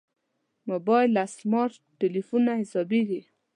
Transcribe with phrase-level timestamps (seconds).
[0.69, 3.21] موبایل له سمارټ تلېفونه حسابېږي.